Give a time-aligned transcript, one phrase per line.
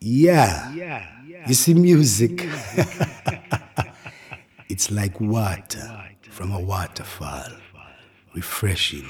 [0.00, 0.72] Yeah.
[1.46, 2.42] You see, music,
[4.68, 7.44] it's like water from a waterfall.
[8.34, 9.08] Refreshing.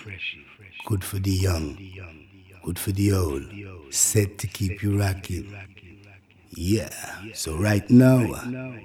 [0.87, 1.79] Good for the young.
[2.65, 3.45] Good for the old.
[3.91, 5.55] Set to keep you rocking.
[6.51, 6.91] Yeah.
[7.35, 8.45] So right now, uh,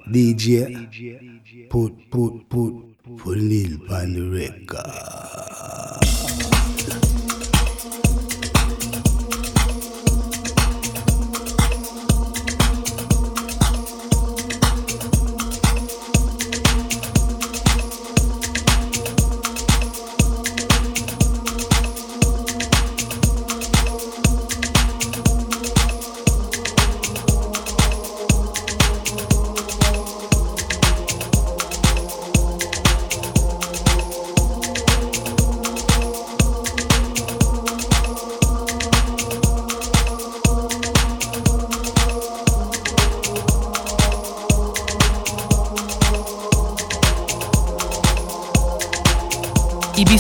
[0.10, 6.25] DJ, put, put, put, put Lil on the record.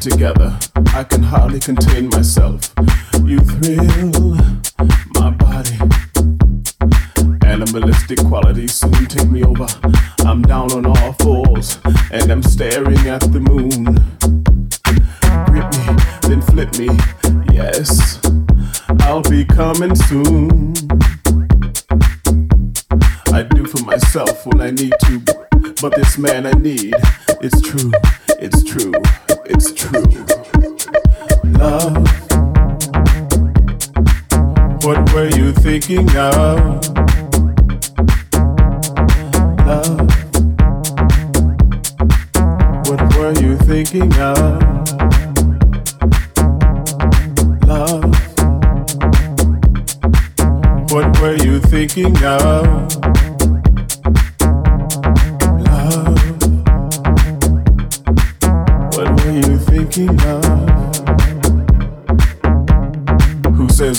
[0.00, 0.58] Together,
[0.94, 2.72] I can hardly contain myself.
[3.22, 4.34] You thrill
[5.14, 5.78] my body.
[7.44, 9.66] Animalistic qualities soon take me over.
[10.20, 11.78] I'm down on all fours
[12.10, 13.84] and I'm staring at the moon.
[15.50, 16.88] Grip me, then flip me.
[17.54, 18.20] Yes,
[19.00, 20.72] I'll be coming soon.
[23.34, 25.20] I do for myself when I need to,
[25.82, 26.94] but this man I need,
[27.42, 27.92] it's true,
[28.38, 28.92] it's true,
[29.52, 30.02] it's true.
[31.58, 31.96] Love,
[34.84, 36.80] what were you thinking of?
[39.66, 40.08] Love,
[42.86, 44.62] what were you thinking of?
[47.66, 48.04] Love,
[50.92, 53.29] what were you thinking of?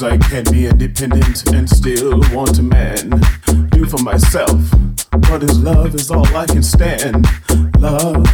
[0.04, 3.22] I can be independent and still want a man?
[3.70, 4.60] Do for myself,
[5.12, 7.28] but his love is all I can stand.
[7.78, 8.26] Love,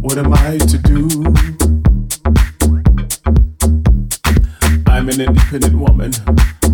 [0.00, 1.08] what am I to do?
[4.86, 6.12] I'm an independent woman,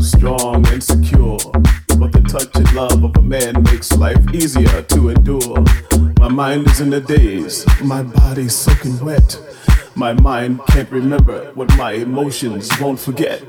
[0.00, 1.38] strong and secure.
[1.98, 5.64] But the touch and love of a man makes life easier to endure.
[6.18, 9.38] My mind is in a daze, my body's soaking wet.
[9.98, 13.40] My mind can't remember what my emotions won't forget.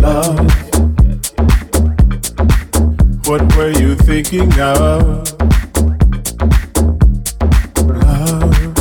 [0.00, 0.38] Love,
[3.26, 5.32] what were you thinking of?
[7.88, 8.78] Love,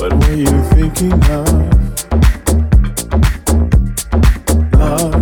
[0.00, 1.46] what were you thinking of?
[4.74, 5.14] Love,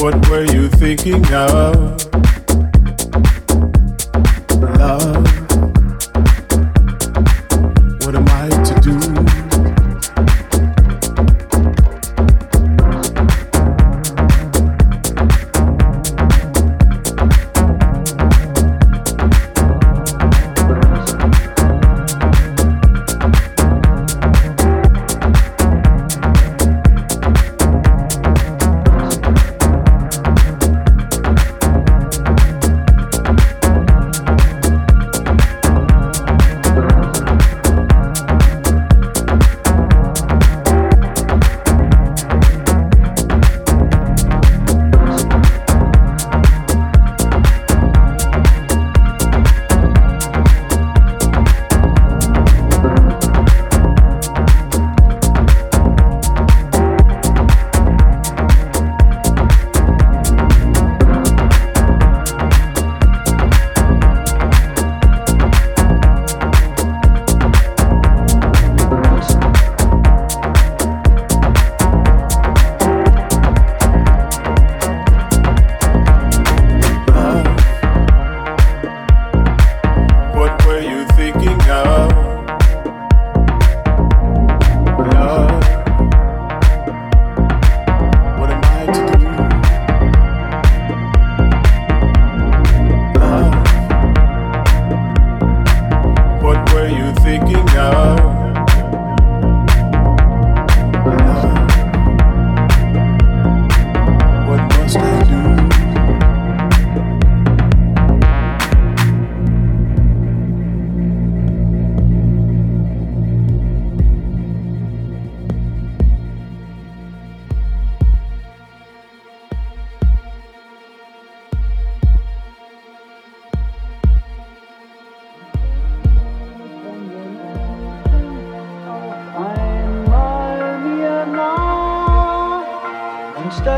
[0.00, 2.00] what were you thinking of?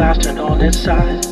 [0.00, 1.29] clasped on its side.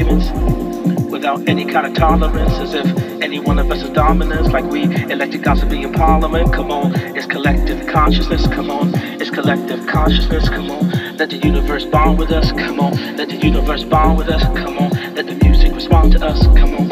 [0.00, 2.86] arguments without any kind of tolerance, as if
[3.22, 6.52] any one of us is dominant, like we elected council be in parliament.
[6.52, 8.46] Come on, it's collective consciousness.
[8.46, 10.48] Come on, it's collective consciousness.
[10.48, 12.50] Come on, let the universe bond with us.
[12.52, 14.42] Come on, let the universe bond with us.
[14.42, 16.42] Come on, let the music respond to us.
[16.58, 16.89] Come on.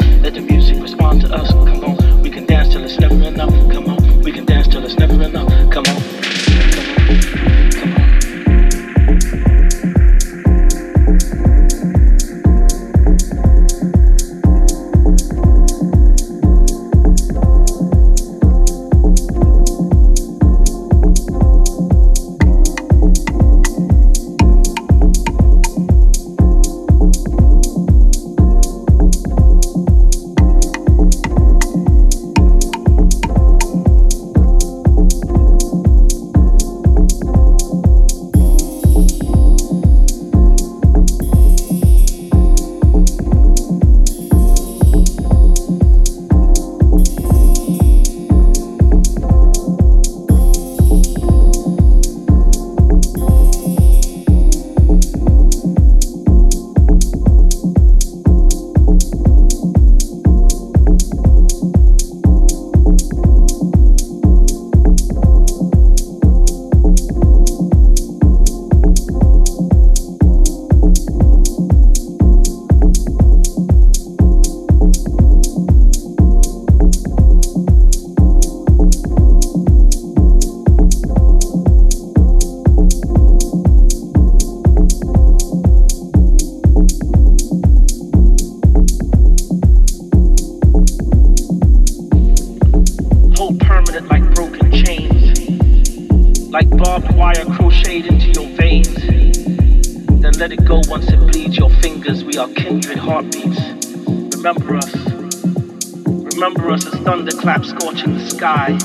[108.39, 108.77] Sky.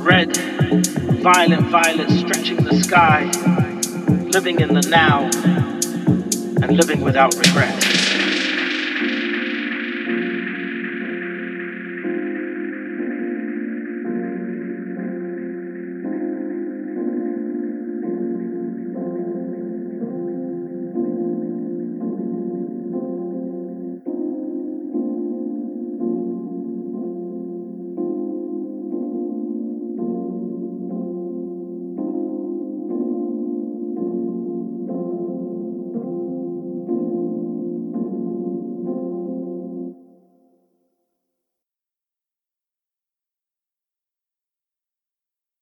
[0.00, 0.36] Red,
[1.22, 3.24] violent violet stretching the sky.
[4.28, 5.30] Living in the now
[6.62, 8.03] and living without regret.